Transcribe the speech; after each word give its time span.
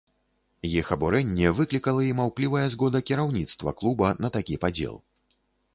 Іх 0.69 0.87
абурэнне 0.95 1.51
выклікала 1.59 2.01
і 2.07 2.15
маўклівая 2.21 2.65
згода 2.75 3.03
кіраўніцтва 3.11 3.79
клуба 3.83 4.07
на 4.25 4.35
такі 4.39 4.63
падзел. 4.67 4.95